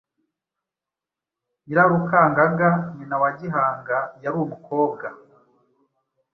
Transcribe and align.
Nyirarukangaga 1.65 2.69
nyina 2.95 3.15
wa 3.21 3.29
Gihanga 3.39 3.97
yari 4.23 4.37
umukobwa 4.43 5.07